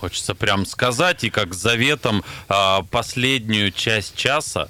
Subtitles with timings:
[0.00, 4.68] Хочется прям сказать, и как заветом а, последнюю часть часа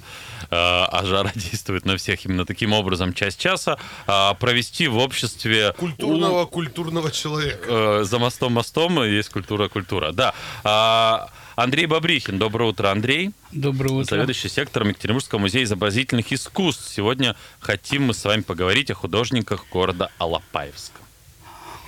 [0.51, 3.77] а, а жара действует на всех именно таким образом, часть часа,
[4.07, 5.73] а, провести в обществе...
[5.77, 7.65] Культурного, культурного человека.
[7.67, 10.11] Э, за мостом мостом есть культура, культура.
[10.11, 11.29] Да.
[11.55, 12.39] Андрей Бабрихин.
[12.39, 13.31] Доброе утро, Андрей.
[13.51, 14.15] Доброе утро.
[14.15, 16.89] Заведующий сектором Екатеринбургского музея изобразительных искусств.
[16.89, 20.99] Сегодня хотим мы с вами поговорить о художниках города Алапаевска.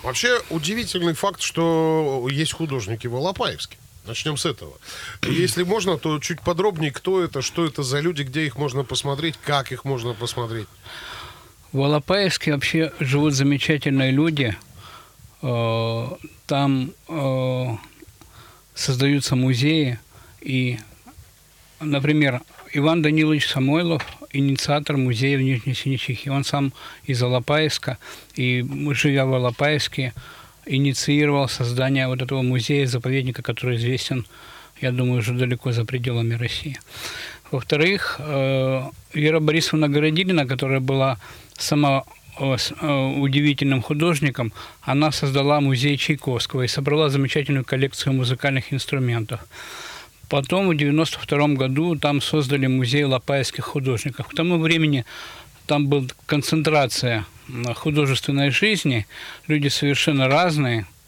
[0.03, 3.77] Вообще удивительный факт, что есть художники в Алапаевске.
[4.05, 4.73] Начнем с этого.
[5.21, 9.35] Если можно, то чуть подробнее, кто это, что это за люди, где их можно посмотреть,
[9.45, 10.67] как их можно посмотреть.
[11.71, 14.57] В Алапаевске вообще живут замечательные люди.
[15.43, 16.07] Э,
[16.47, 17.67] там э,
[18.73, 19.99] создаются музеи.
[20.41, 20.79] И,
[21.79, 22.41] например,
[22.73, 24.03] Иван Данилович Самойлов,
[24.33, 26.31] инициатор музея в Нижней Синичихе.
[26.31, 26.73] Он сам
[27.05, 27.97] из Алапаевска,
[28.35, 30.13] и живя в Алапаевске,
[30.65, 34.25] инициировал создание вот этого музея-заповедника, который известен,
[34.81, 36.77] я думаю, уже далеко за пределами России.
[37.51, 41.17] Во-вторых, э, Вера Борисовна Городилина, которая была
[41.57, 42.03] сама
[42.39, 42.87] э, э,
[43.17, 49.41] удивительным художником, она создала музей Чайковского и собрала замечательную коллекцию музыкальных инструментов.
[50.31, 54.29] Потом в 1992 году там создали музей лапайских художников.
[54.29, 55.03] К тому времени
[55.65, 57.25] там была концентрация
[57.75, 59.05] художественной жизни,
[59.47, 60.85] люди совершенно разные–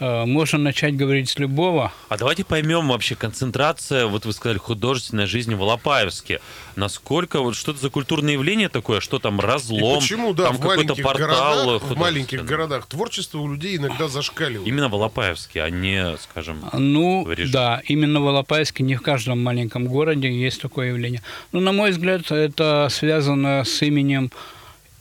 [0.00, 1.92] можно начать говорить с любого.
[2.08, 6.40] А давайте поймем вообще концентрация, вот вы сказали, художественной жизни в Алапаевске.
[6.76, 10.56] Насколько, вот что это за культурное явление такое, что там разлом, И почему, да, там
[10.56, 14.66] в какой-то маленьких портал городах, в маленьких городах творчество у людей иногда зашкаливает.
[14.66, 17.52] Именно в Алапаевске, а не, скажем, Ну, в Рижи.
[17.52, 21.22] да, именно в Алапаевске, не в каждом маленьком городе есть такое явление.
[21.52, 24.30] Ну, на мой взгляд, это связано с именем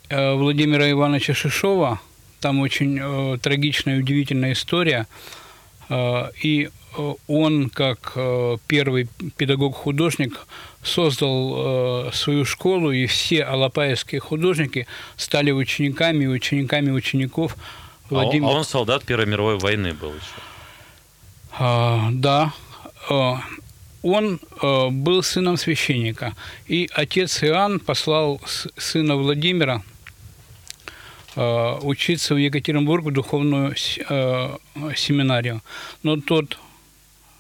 [0.10, 2.00] э, Владимира Ивановича Шишова,
[2.40, 5.08] там очень э, трагичная и удивительная история.
[5.90, 10.46] Э, и э, он, как э, первый педагог-художник,
[10.84, 17.58] создал э, свою школу, и все алапаевские художники стали учениками и учениками учеников
[18.10, 18.48] Владимира.
[18.48, 20.26] А он, а он солдат Первой мировой войны был еще.
[21.60, 22.54] А, да.
[23.10, 23.42] А,
[24.04, 26.36] он а, был сыном священника.
[26.68, 28.40] И отец Иоанн послал
[28.78, 29.97] сына Владимира– Э,
[31.38, 33.76] учиться в Екатеринбург в духовную
[34.10, 34.58] э,
[34.96, 35.62] семинарию.
[36.04, 36.58] Но тот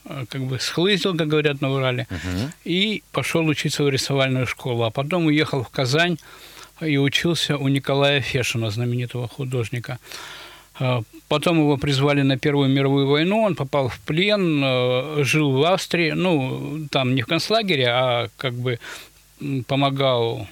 [0.06, 2.52] э, как бы схлызил, как говорят на Урале, угу.
[2.64, 4.84] и пошел учиться в рисовальную школу.
[4.84, 6.18] А потом уехал в Казань
[6.82, 10.00] и учился у Николая Фешина, знаменитого художника.
[11.28, 16.88] Потом его призвали на Первую мировую войну, он попал в плен, жил в Австрии, ну,
[16.92, 18.80] там не в концлагере, а как бы
[19.66, 20.48] помогал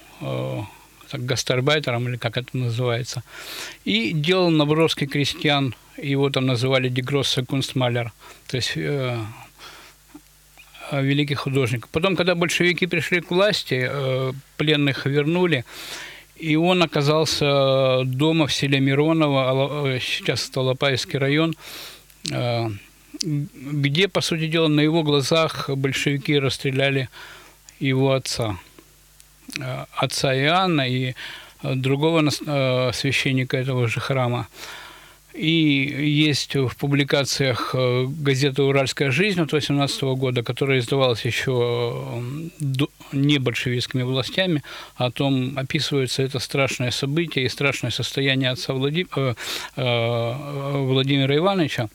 [1.13, 3.23] гастарбайтером, или как это называется,
[3.83, 8.11] и делал наброски крестьян, его там называли Дегросса Кунстмалер,
[8.47, 9.17] то есть э,
[10.91, 11.87] великий художник.
[11.89, 15.65] Потом, когда большевики пришли к власти, э, пленных вернули,
[16.35, 21.55] и он оказался дома в селе Мироново, э, сейчас это Лопаевский район,
[22.31, 22.69] э,
[23.21, 27.09] где, по сути дела, на его глазах большевики расстреляли
[27.79, 28.57] его отца.
[29.59, 31.13] Э, отца Иоанна и
[31.63, 34.47] э, другого э, священника этого же храма.
[35.33, 42.23] И есть в публикациях газеты «Уральская жизнь» от 18 года, которая издавалась еще
[43.11, 44.63] не большевистскими властями,
[44.95, 49.07] о том описывается это страшное событие и страшное состояние отца Влади...
[49.75, 51.89] Владимира Ивановича.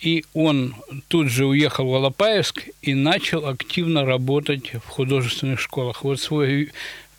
[0.00, 0.74] И он
[1.08, 6.04] тут же уехал в Алапаевск и начал активно работать в художественных школах.
[6.04, 6.70] Вот свой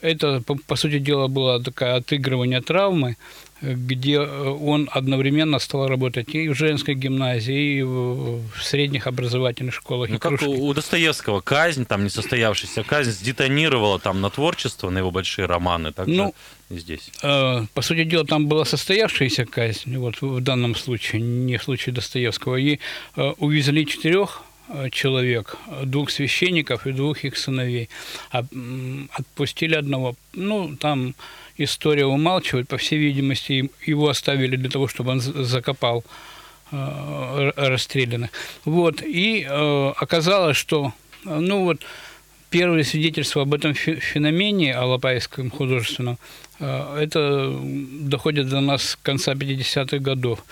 [0.01, 3.17] это, по, по сути дела, было такое отыгрывание травмы,
[3.61, 10.09] где он одновременно стал работать и в женской гимназии, и в, средних образовательных школах.
[10.09, 15.11] Ну, как у, у Достоевского казнь, там несостоявшаяся казнь, сдетонировала там на творчество, на его
[15.11, 15.91] большие романы.
[15.91, 16.34] Так ну,
[16.70, 17.11] здесь.
[17.22, 21.94] Э, по сути дела, там была состоявшаяся казнь, вот в данном случае, не в случае
[21.94, 22.79] Достоевского, и
[23.16, 27.90] э, увезли четырех э, человек, двух священников и двух их сыновей.
[28.32, 28.46] А,
[29.12, 30.16] отпустили одного.
[30.34, 31.16] Ну, там
[31.64, 36.03] история умалчивает, по всей видимости, его оставили для того, чтобы он закопал
[36.72, 38.32] э, расстрелянных.
[38.66, 41.82] Вот, и э, оказалось, что, ну вот,
[42.50, 46.17] первое свидетельство об этом фе- феномене алапаевском художественном,
[46.59, 47.53] э, это
[48.02, 50.44] доходит до нас с конца 50-х годов.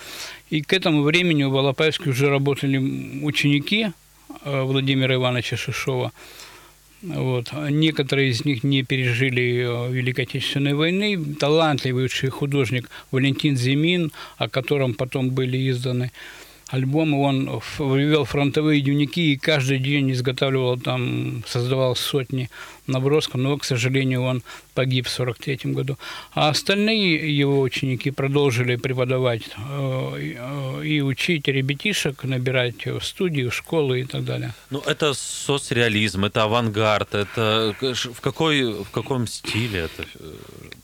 [0.50, 2.78] И к этому времени в Алапаевске уже работали
[3.22, 3.90] ученики
[4.44, 6.12] э, Владимира Ивановича Шишова.
[7.02, 7.52] Вот.
[7.70, 11.16] Некоторые из них не пережили э, Великой Отечественной войны.
[11.38, 16.10] Талантливый художник Валентин Зимин, о котором потом были изданы
[16.68, 22.50] альбомы, он вывел фронтовые дневники и каждый день изготавливал там, создавал сотни
[22.86, 24.42] набросков, но, к сожалению, он
[24.74, 25.98] погиб в 43 году.
[26.32, 33.50] А остальные его ученики продолжили преподавать э, и, э, и учить ребятишек, набирать в студию,
[33.50, 34.52] школы и так далее.
[34.70, 40.34] Ну, это соцреализм, это авангард, это в, какой, в каком стиле это э,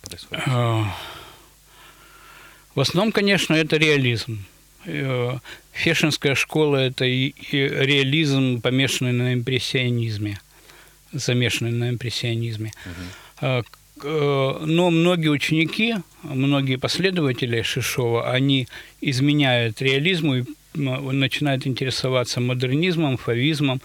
[0.03, 0.45] происходит?
[2.75, 4.45] В основном, конечно, это реализм.
[4.87, 5.39] Э,
[5.73, 10.39] Фешинская школа– это и и реализм, помешанный на импрессионизме,
[11.13, 12.71] замешанный на импрессионизме.
[13.41, 13.65] К-
[14.05, 18.67] э, Но многие ученики, многие последователи Шишова, они
[19.01, 20.45] изменяют реализму и
[20.75, 23.81] начинают интересоваться модернизмом, фавизмом.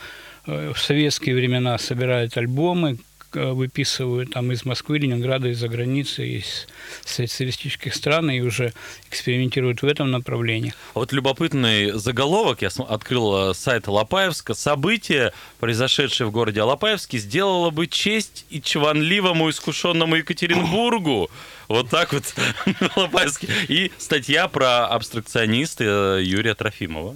[0.48, 2.98] Э, В советские времена собирают альбомы,
[3.36, 6.68] выписывают там из Москвы, Ленинграда, из-за границы, из
[7.06, 8.74] социалистических стран и уже
[9.10, 10.74] экспериментируют в этом направлении.
[10.94, 14.54] Вот любопытный заголовок, я открыл э, сайт Алапаевска.
[14.54, 21.30] Событие, произошедшее в городе Алапаевске, сделало бы честь и чванливому искушенному Екатеринбургу.
[21.68, 22.24] Вот так вот
[22.96, 23.50] Алапаевский.
[23.68, 27.16] И статья про абстракциониста э, Юрия Трофимова.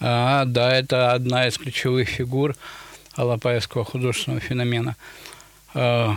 [0.00, 2.56] А, да, это одна из ключевых фигур
[3.14, 4.96] алапаевского художественного феномена.
[5.74, 6.16] А,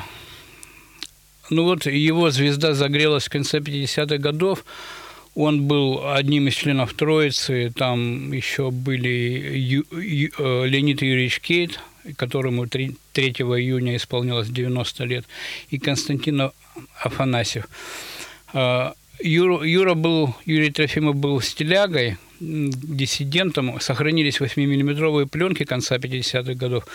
[1.50, 4.66] ну вот его звезда загрелась в конце 50-х годов.
[5.36, 7.72] Он был одним из членов Троицы.
[7.76, 11.80] Там еще были Ю- Ю- э, Леонид Юрьевич Кейт,
[12.16, 15.26] которому 3, 3 июня исполнилось 90 лет,
[15.70, 16.52] и Константин
[17.00, 17.68] Афанасьев.
[18.54, 23.80] А, Юра, Юра был, Юрий Трофимов был стилягой, диссидентом.
[23.80, 26.86] Сохранились 8-миллиметровые пленки конца 50-х годов,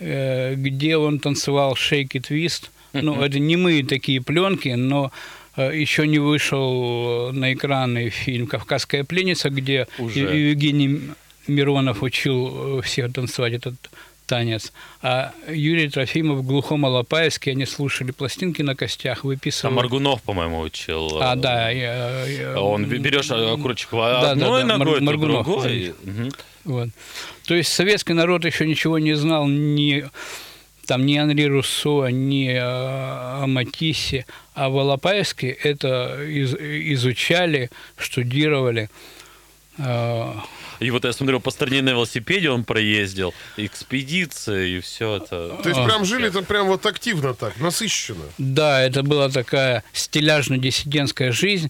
[0.00, 2.70] где он танцевал шейк-и-твист.
[2.92, 5.12] Ну, это не мы такие пленки, но
[5.56, 10.20] э, еще не вышел на экраны фильм «Кавказская пленница», где Уже.
[10.20, 11.00] Евгений
[11.46, 13.74] Миронов учил э, всех танцевать этот
[14.30, 14.72] танец.
[15.02, 19.74] А Юрий Трофимов в глухом Алапаевске, они слушали пластинки на костях, выписывали...
[19.74, 21.18] Маргунов, по-моему, учил.
[21.20, 21.68] э, А, да.
[21.70, 25.94] я- я- Он бе- берешь э, окурочек Да, да, одной да, Мар- ногой, Маргунов, другой.
[26.04, 26.30] Мгм.
[26.64, 26.88] Вот.
[27.46, 30.04] То есть советский народ еще ничего не знал ни,
[30.86, 36.54] там, ни Анри Руссо, ни э, о Матиссе, а в Алапаевске это из-
[36.94, 38.88] изучали, штудировали.
[39.78, 40.32] Э,
[40.80, 45.56] И вот я смотрю, по стране на велосипеде он проездил, экспедиции и все это.
[45.62, 45.84] То есть А.
[45.86, 48.24] прям жили там прям вот активно так, насыщенно.
[48.38, 51.68] Да, это была такая стиляжно-диссидентская жизнь.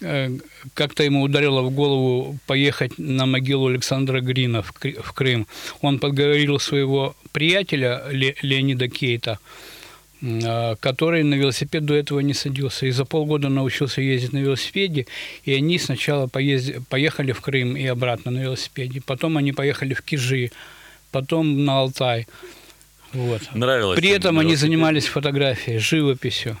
[0.00, 0.30] Э,
[0.74, 5.46] Как-то ему ударило в голову поехать на могилу Александра Грина в Кры- в Крым.
[5.82, 9.38] Он подговорил своего приятеля Ле- Леонида Кейта,
[10.20, 12.86] который на велосипед до этого не садился.
[12.86, 15.06] И за полгода научился ездить на велосипеде.
[15.44, 19.00] И они сначала поезди- поехали в Крым и обратно на велосипеде.
[19.00, 20.50] Потом они поехали в Кижи,
[21.12, 22.26] потом на Алтай.
[23.12, 23.42] Вот.
[23.54, 23.98] Нравилось.
[23.98, 26.58] При этом они занимались фотографией, живописью.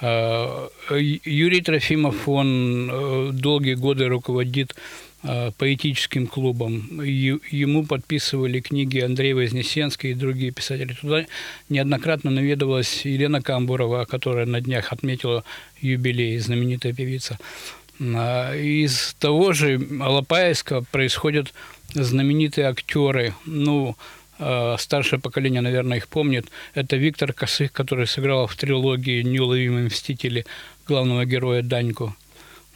[0.00, 4.76] А, Юрий Трофимов, он э, долгие годы руководит
[5.22, 7.02] поэтическим клубом.
[7.02, 10.96] Ему подписывали книги Андрей Вознесенский и другие писатели.
[11.00, 11.26] Туда
[11.68, 15.44] неоднократно наведывалась Елена Камбурова, которая на днях отметила
[15.80, 17.38] юбилей, знаменитая певица.
[18.00, 21.52] А, Из того же Алапаевска происходят
[21.94, 23.34] знаменитые актеры.
[23.46, 23.96] Ну,
[24.38, 26.46] э, старшее поколение, наверное, их помнит.
[26.74, 30.46] Это Виктор Косых, который сыграл в трилогии «Неуловимые мстители»
[30.86, 32.14] главного героя Даньку.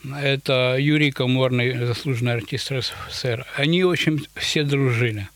[0.04, 3.47] Это Юрий Коморный, заслуженный артист РСФСР.
[3.56, 5.28] Они очень все дружили.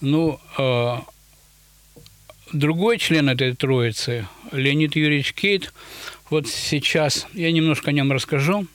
[0.00, 0.96] Ну, э,
[2.52, 5.72] другой член этой троицы, Леонид Юрьевич Кейт,
[6.30, 8.66] вот сейчас, я немножко о нем расскажу.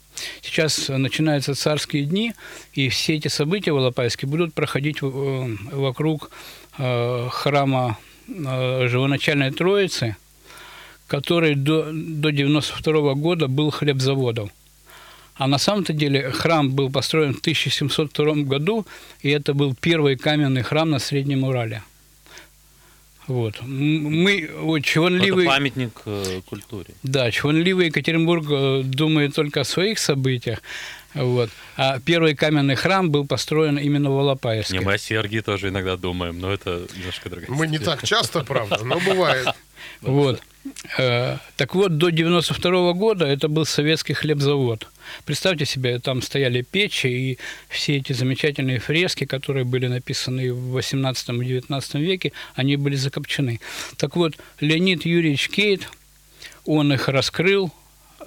[0.41, 2.33] Сейчас начинаются царские дни,
[2.73, 6.31] и все эти события в Алапаевске будут проходить в- э, вокруг
[6.79, 7.97] э, храма
[8.27, 10.17] э, Живоначальной Троицы,
[11.07, 14.51] который до, до 92 года был хлебзаводом.
[15.37, 18.85] А на самом-то деле храм был построен в 1702 году,
[19.21, 21.83] и это был первый каменный храм на Среднем Урале.
[23.27, 23.61] Вот.
[23.61, 25.45] Мы, вот, Это чванливый...
[25.45, 26.93] памятник э, культуре.
[27.03, 30.61] Да, чванливый Екатеринбург э, думает только о своих событиях.
[31.13, 31.49] Вот.
[31.75, 34.77] А первый каменный храм был построен именно в Алапаевске.
[34.77, 38.43] Не, мы о Сергии тоже иногда думаем, но это немножко другая Мы не так часто,
[38.43, 39.47] правда, но бывает.
[40.01, 40.41] Вот.
[40.97, 44.87] Э, Так вот, до 92 года это был советский хлебзавод.
[45.25, 47.37] Представьте себе, там стояли печи, и
[47.69, 53.59] все эти замечательные фрески, которые были написаны в 18 и 19 веке, они были закопчены.
[53.97, 55.89] Так вот, Леонид Юрьевич Кейт,
[56.65, 57.71] он их раскрыл,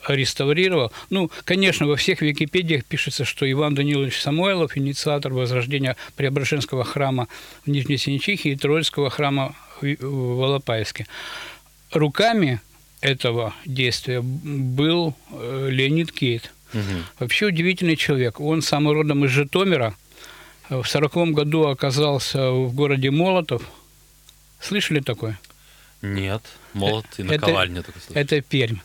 [0.08, 0.92] реставрировал.
[1.10, 7.28] Ну, конечно, во всех Википедиях пишется, что Иван Данилович Самойлов, инициатор возрождения Преображенского храма
[7.64, 11.06] в Нижней Синичихе и Троицкого храма в Алапаевске.
[11.92, 12.60] Руками
[13.00, 16.52] этого действия был э, Леонид Кейт.
[17.18, 18.38] Вообще удивительный человек.
[18.40, 19.94] Он сам родом из Житомира.
[20.68, 23.62] В сороковом году оказался в городе Молотов.
[24.60, 25.38] Слышали такое?
[26.00, 26.42] Нет,
[26.74, 28.18] молот и Это- наковальня только слышу.
[28.18, 28.76] Это Пермь.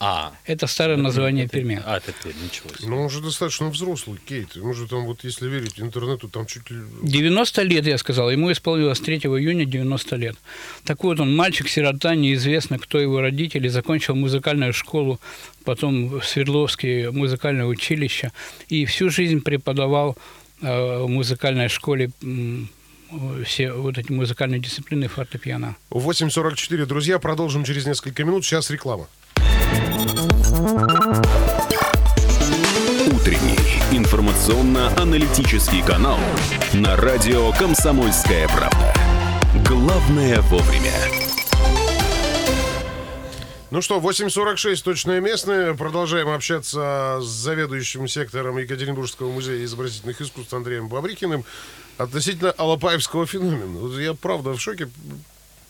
[0.00, 1.80] А, Это старое название это- Перми.
[1.84, 2.88] А, это Пермь, ничего себе.
[2.88, 4.56] Но он же достаточно взрослый, Кейт.
[4.56, 6.78] Ему же там, вот если верить интернету, там чуть ли...
[7.02, 10.36] 90 лет, я сказал, ему исполнилось 3 июня 90 лет.
[10.84, 15.20] Так вот, он мальчик-сирота, неизвестно, кто его родители, закончил музыкальную школу,
[15.64, 18.32] потом в Свердловское музыкальное училище,
[18.68, 20.18] и всю жизнь преподавал
[20.60, 22.68] э, в музыкальной школе м,
[23.46, 25.76] все вот эти музыкальные дисциплины фортепиано.
[25.90, 28.44] 8.44, друзья, продолжим через несколько минут.
[28.44, 29.08] Сейчас реклама.
[33.12, 33.58] Утренний
[33.92, 36.18] информационно-аналитический канал
[36.72, 38.94] на радио «Комсомольская правда».
[39.68, 40.94] Главное вовремя.
[43.70, 45.74] Ну что, 8.46, точное местное.
[45.74, 51.44] Продолжаем общаться с заведующим сектором Екатеринбургского музея изобразительных искусств Андреем Бабрикиным
[51.98, 54.00] относительно Алапаевского феномена.
[54.00, 54.88] Я правда в шоке.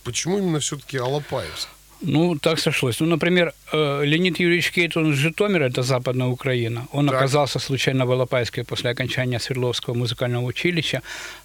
[0.05, 1.69] Почему именно все-таки Алапаевск?
[2.01, 3.01] Ну, так сошлось.
[3.01, 6.87] Ну, например, э, Леонид Юрьевич Кейт, он из Житомира, это Западная Украина.
[6.93, 7.17] Он Так.
[7.17, 11.03] оказался случайно в Алапаевске после окончания Свердловского музыкального училища,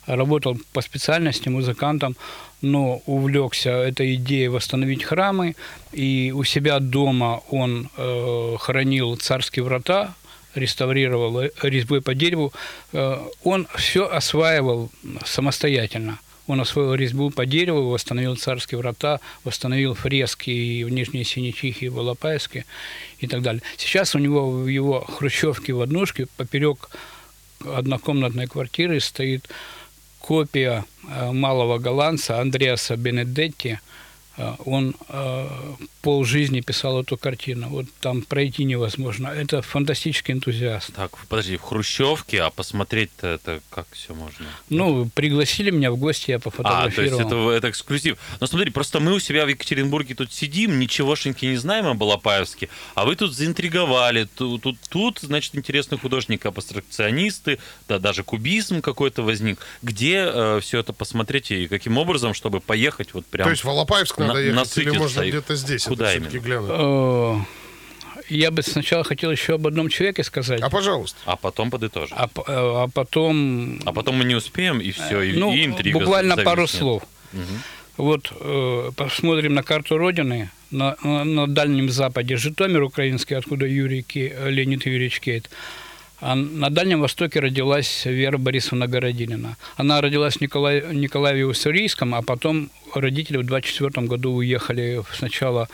[0.07, 2.15] работал по специальности музыкантом,
[2.61, 5.55] но увлекся этой идеей восстановить храмы,
[5.93, 10.13] и у себя дома он э, хранил царские врата,
[10.55, 12.51] реставрировал э, резьбой по дереву.
[12.93, 14.89] Э, он все осваивал
[15.25, 16.19] самостоятельно.
[16.49, 21.89] Он освоил резьбу по дереву, восстановил царские врата, восстановил фрески и в Нижней Синичихе, и
[21.89, 22.65] в Алапаевске
[23.19, 23.61] и так далее.
[23.77, 26.89] Сейчас у него в его хрущевке в однушке поперек
[27.63, 29.47] однокомнатной квартиры стоит
[30.17, 33.77] копия э, малого голландца Андреаса Бенедетти.
[34.35, 34.95] Э, Он
[35.99, 37.69] э, полжизни писал эту картину.
[37.69, 39.27] Вот там пройти невозможно.
[39.27, 40.93] Это фантастический энтузиаст.
[40.93, 44.45] Так, подожди, в Хрущевке, а посмотреть-то это как все можно?
[44.69, 47.19] Ну, пригласили меня в гости, я А, то есть пофотографировал.
[47.21, 48.17] это, это эксклюзив.
[48.39, 52.69] Но смотри, просто мы у себя в Екатеринбурге тут сидим, ничегошеньки не знаем об Алапаевске,
[52.95, 54.27] а вы тут заинтриговали.
[54.35, 59.59] Тут, тут, тут значит, интересный художник, абстракционисты, да, даже кубизм какой-то возник.
[59.81, 63.45] Где все это посмотреть и каким образом, чтобы поехать вот прям...
[63.45, 66.29] То есть в Алапаевск надо на- ехать или можно где-то здесь Куда именно?
[66.69, 67.35] Э,
[68.29, 71.17] Я бы сначала хотел еще об одном человеке сказать, А пожалуйста.
[71.25, 72.15] А потом подытожим.
[72.17, 75.99] а, э, а потом А потом мы не успеем, и все, и, ну, и интрига
[75.99, 76.79] буквально пару зависнет.
[76.79, 77.03] слов.
[77.97, 80.49] Вот э, посмотрим на карту Родины.
[80.71, 85.49] На, на- на Дальнем Западе Житомир украинский, откуда Юрий Ке- э, Леонид Юрьевич Кейт.
[85.49, 85.53] А
[86.21, 89.57] на Дальнем Востоке родилась Вера Борисовна Городинина.
[89.77, 95.69] Она родилась в Николаев, Николаеве Уссурийском, а потом родители в 24 году уехали сначала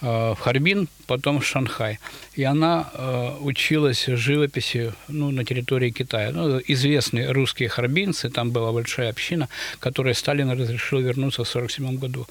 [0.00, 1.98] э, в Харбин, потом в Шанхай.
[2.34, 6.30] И она э, училась живописи ну, на территории Китая.
[6.32, 12.26] Ну, известные русские харбинцы, там была большая община, которой Сталин разрешил вернуться в 1947 году.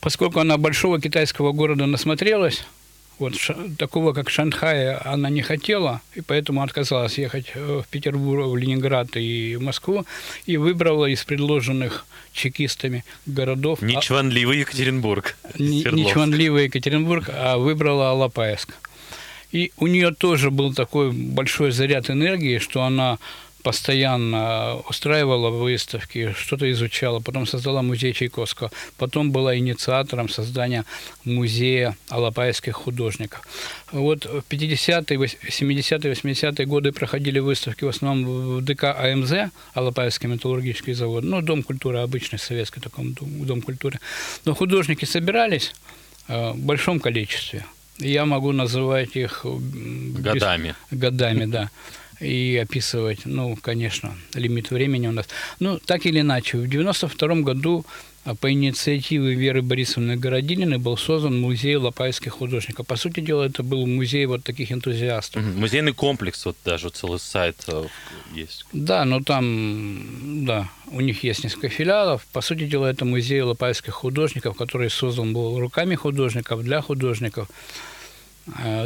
[0.00, 2.64] Поскольку она большого китайского города насмотрелась,
[3.20, 3.34] вот
[3.78, 9.16] такого, как Шанхая, она не хотела, и поэтому отказалась ехать э, в Петербург, в Ленинград
[9.16, 10.04] и в Москву,
[10.46, 13.80] и выбрала из предложенных чекистами городов...
[13.82, 15.36] а- Нечванливый Екатеринбург.
[15.58, 16.12] не, не Свердловск.
[16.12, 18.74] чванливый Екатеринбург, а выбрала Алапаевск.
[19.52, 23.18] И у нее тоже был такой большой заряд энергии, что она
[23.62, 30.84] постоянно устраивала выставки, что-то изучала, потом создала музей Чайковского, потом была инициатором создания
[31.24, 33.40] музея алапаевских художников.
[33.92, 39.32] Вот в 50-е, 70-е, 80-е годы проходили выставки в основном в ДК АМЗ,
[39.74, 43.98] Алапаевский металлургический завод, ну, Дом культуры, обычный советский такой дом, дом культуры.
[44.44, 45.72] Но художники собирались
[46.28, 47.64] э, в большом количестве.
[47.98, 50.74] Я могу называть их м, без- Годами.
[50.90, 51.70] годами, да.
[52.20, 55.26] И описывать, ну, конечно, лимит времени у нас.
[55.58, 57.84] Ну, так или иначе, в 92 году
[58.22, 62.86] а по инициативе Веры Борисовны Городининой был создан музей лопайских художников.
[62.86, 65.42] По сути дела, это был музей вот таких энтузиастов.
[65.42, 65.60] Мгм.
[65.60, 67.86] Музейный комплекс, вот даже целый сайт э,
[68.34, 68.66] есть.
[68.74, 72.26] Да, но там, да, у них есть несколько филиалов.
[72.26, 77.48] По сути дела, это музей лопайских художников, который создан был руками художников, для художников,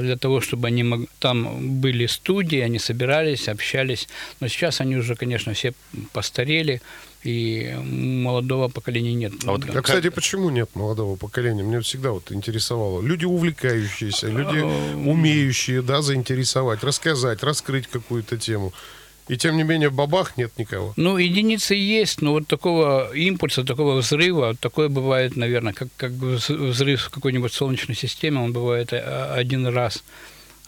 [0.01, 1.09] для того, чтобы они мог...
[1.19, 4.09] там были студии, они собирались, общались.
[4.41, 5.73] Но сейчас они уже, конечно, все
[6.13, 6.81] постарели,
[7.25, 9.33] и молодого поколения нет.
[9.47, 9.65] А вот.
[9.75, 11.63] А, кстати, почему нет молодого поколения?
[11.63, 13.01] Мне всегда вот интересовало.
[13.01, 18.73] Люди увлекающиеся, люди умеющие, да, заинтересовать, рассказать, раскрыть какую-то тему.
[19.29, 20.93] И тем не менее, в бабах нет никого.
[20.97, 26.55] Ну, единицы есть, но вот такого импульса, такого взрыва, такое бывает, наверное, как, как вз-
[26.55, 28.99] взрыв в какой-нибудь солнечной системе, он бывает э,
[29.35, 30.05] один раз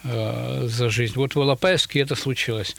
[0.04, 1.12] э, за жизнь.
[1.16, 2.76] Вот в Алапаевске это случилось.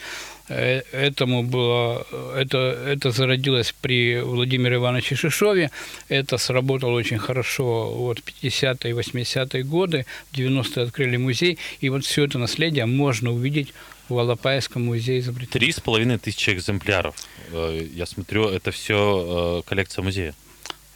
[0.49, 5.69] Э, Этому было, это, это зародилось при Владимире Ивановиче Шишове.
[6.09, 10.05] Это сработало очень хорошо вот 50-е, 80-е годы.
[10.31, 11.57] В 90-е открыли музей.
[11.81, 13.73] И вот все это наследие можно увидеть
[14.09, 15.51] в Алапаевском музее изобретений.
[15.51, 17.15] Три с половиной тысячи экземпляров.
[17.51, 20.33] Э, Я смотрю, это все коллекция музея.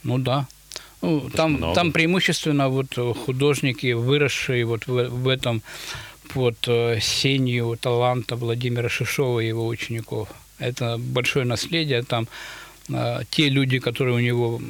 [0.02, 0.46] Ну да.
[1.02, 1.74] Ну, Это там, много.
[1.74, 5.62] там преимущественно вот э, художники, выросшие вот в, в этом
[6.32, 10.28] под э, сенью таланта Владимира Шишова и его учеников.
[10.58, 12.02] Это большое наследие.
[12.02, 12.26] Там э,
[13.30, 14.60] те люди, которые у него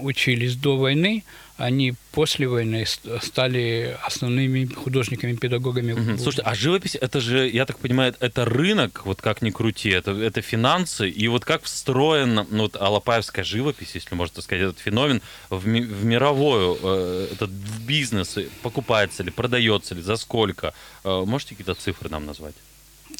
[0.00, 1.22] учились до войны,
[1.58, 5.92] они после войны ст- стали основными художниками-педагогами.
[5.92, 6.14] Мгм.
[6.16, 9.90] в- Слушайте, а живопись, это же, я так понимаю, это рынок, вот как ни крути,
[9.90, 14.64] это, это финансы, и вот как встроена, ну, вот алапаевская живопись, если можно так сказать,
[14.64, 17.50] этот феномен в, ми- в мировую, э, этот
[17.86, 20.74] бизнес, покупается ли, продается ли, за сколько?
[21.04, 22.54] Э, можете какие-то цифры нам назвать?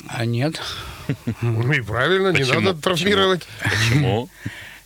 [0.09, 0.61] А нет.
[1.41, 3.47] Ну и правильно, не надо травмировать.
[3.63, 4.29] Почему?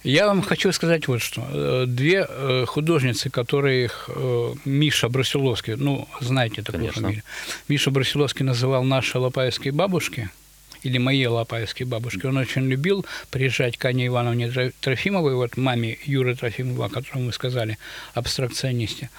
[0.03, 1.45] Я вам хочу сказать вот что.
[1.53, 7.03] Э, Две э, художницы, которых э, Миша Брусиловский, ну, знаете такую Конечно.
[7.03, 7.23] фамилию,
[7.69, 10.31] Миша Брусиловский называл наши лопаевские бабушки,
[10.85, 12.25] или мои лопаевские бабушки.
[12.27, 17.27] Он очень любил приезжать к Анне Ивановне Тро- Трофимовой, вот маме Юры Трофимова, о котором
[17.27, 17.77] вы сказали,
[18.15, 19.11] абстракционисте,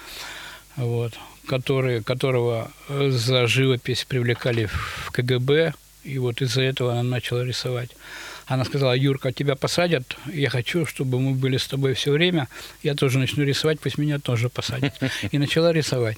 [0.76, 1.12] вот,
[1.48, 7.90] который, которого э, за живопись привлекали в КГБ, и вот из-за этого она начала рисовать.
[8.48, 12.48] Она сказала, Юрка, тебя посадят, я хочу, чтобы мы были с тобой все время,
[12.82, 14.94] я тоже начну рисовать, пусть меня тоже посадят.
[15.30, 16.16] И начала рисовать.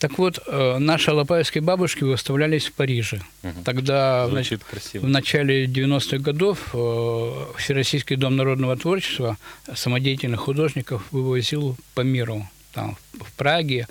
[0.00, 3.20] Так вот, э, наши алапаевские бабушки выставлялись в Париже.
[3.64, 4.32] Тогда в
[4.70, 5.06] красиво.
[5.06, 9.36] в начале 90-х годов э, Всероссийский дом народного творчества
[9.72, 13.86] самодеятельных художников вывозил по миру, там, в Праге,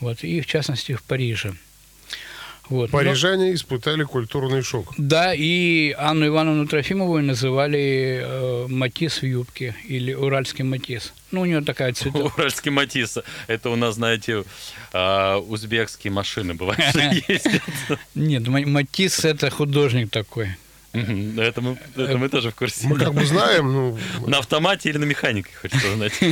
[0.00, 1.54] вот, и в частности в Париже.
[2.70, 2.90] Вот.
[2.92, 4.94] Но- Парижане испытали культурный шок.
[4.96, 11.12] да, и Анну Ивановну Трофимову называли э, Матис в юбке или Уральский Матис.
[11.30, 12.18] Ну, у нее такая цвета.
[12.36, 13.22] Уральский Матисса.
[13.48, 14.44] Это у нас, знаете,
[14.94, 16.80] а, узбекские машины бывают,
[17.28, 17.62] ездят.
[18.14, 20.48] Нет, Ма- Матис это художник такой.
[20.94, 21.40] Мгм.
[21.40, 22.86] Это мы, это мы тоже в курсе.
[22.86, 26.12] Мы как бы знаем, ну, На автомате или на механике, хочется знать.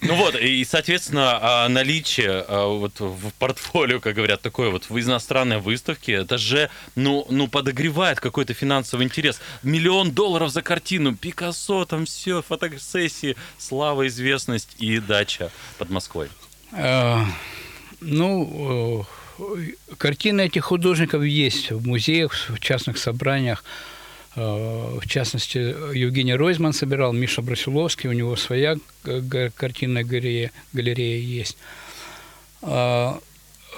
[0.00, 4.98] Ну вот, и, соответственно, а, наличие а, вот в портфолио, как говорят, такое вот в
[4.98, 9.40] иностранной выставке, это же, ну, ну подогревает какой-то финансовый интерес.
[9.62, 16.28] Миллион долларов за картину, Пикассо, там все, фотосессии, слава, известность и дача под Москвой.
[16.72, 17.24] Э,
[18.00, 19.06] Ну,
[19.38, 23.64] э, картины этих художников есть в музеях, в частных собраниях.
[24.38, 25.58] Э, В частности,
[25.96, 28.76] Евгений Ройзман собирал, Миша Брусиловский, у него своя
[29.56, 31.56] картинная галерея, галерея есть.
[32.62, 33.18] А,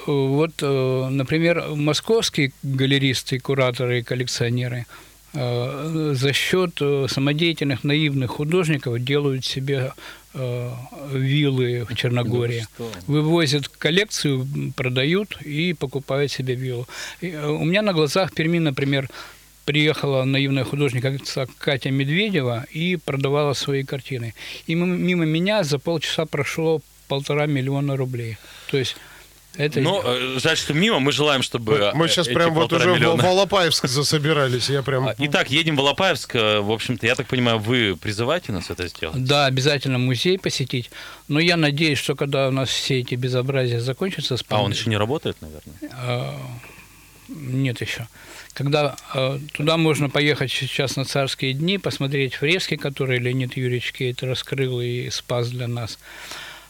[0.06, 4.86] Вот, э, например, московские галеристы, кураторы и коллекционеры
[5.34, 9.92] э, за счет э, самодеятельных наивных художников делают себе
[10.34, 10.70] э,
[11.12, 12.66] виллы в Черногории.
[13.06, 16.86] Вывозят коллекцию, продают и покупают себе виллу.
[17.20, 19.08] И, э, у меня на глазах в Перми, например,
[19.70, 24.34] приехала наивная художница Катя Медведева и продавала свои картины.
[24.66, 28.36] И мимо, меня за полчаса прошло полтора миллиона рублей.
[28.70, 28.96] То есть
[29.56, 29.80] это...
[29.80, 30.98] Но э, жаль, что мимо.
[30.98, 34.68] Мы желаем, чтобы мы э, сейчас эти прям вот уже в миллиона- в Алапаевск засобирались.
[34.70, 35.06] Я прям...
[35.06, 36.34] А, Итак, едем в Алапаевск.
[36.34, 39.24] Э, В общем-то, я так понимаю, вы призываете нас это сделать?
[39.24, 40.90] Да, обязательно музей посетить.
[41.28, 44.90] Но я надеюсь, что когда у нас все эти безобразия закончатся с А он еще
[44.90, 46.34] не работает, наверное?
[47.30, 48.08] Нет еще.
[48.52, 54.22] Когда э, туда можно поехать сейчас на царские дни, посмотреть фрески, которые Леонид Юрьевич Кейт
[54.22, 55.98] раскрыл и спас для нас.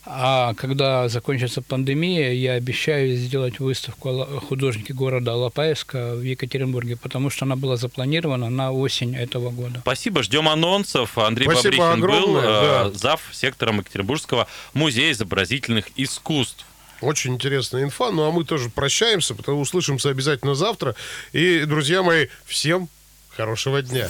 [0.07, 7.45] А когда закончится пандемия, я обещаю сделать выставку художники города Алапаевска в Екатеринбурге, потому что
[7.45, 9.81] она была запланирована на осень этого года.
[9.81, 11.19] Спасибо, ждем анонсов.
[11.19, 12.99] Андрей Спасибо Бабрихин был, огромное, э, да.
[12.99, 13.21] зав.
[13.33, 16.65] сектором Екатеринбургского музея изобразительных искусств.
[17.01, 18.11] Очень интересная инфа.
[18.11, 20.95] Ну, а мы тоже прощаемся, потому услышимся обязательно завтра.
[21.33, 22.89] И, друзья мои, всем
[23.37, 24.09] хорошего дня.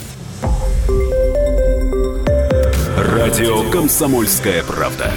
[2.97, 5.11] Радио «Комсомольская правда».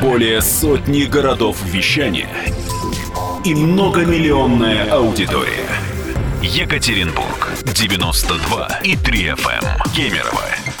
[0.00, 2.30] Более сотни городов вещания
[3.44, 5.68] и многомиллионная аудитория.
[6.42, 9.92] Екатеринбург 92 и 3 FM.
[9.94, 10.63] Кемерово